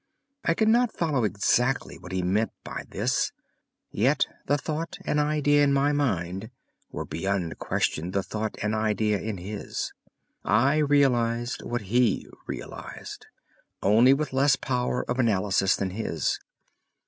[0.43, 3.31] I could not follow exactly what he meant by this,
[3.91, 6.49] yet the thought and idea in my mind
[6.91, 9.93] were beyond question the thought and idea in his.
[10.43, 13.27] I realized what he realized,
[13.83, 16.39] only with less power of analysis than his.